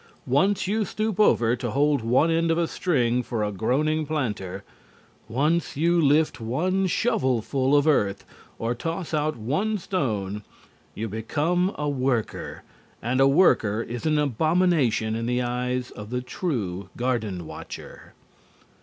[0.25, 4.63] Once you stoop over to hold one end of a string for a groaning planter,
[5.29, 8.25] once you lift one shovelful of earth
[8.57, 10.41] or toss out one stone,
[10.95, 12.63] you become a worker
[12.99, 18.15] and a worker is an abomination in the eyes of the true garden watcher.